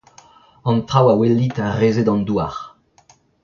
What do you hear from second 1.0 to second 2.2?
a welit a-resed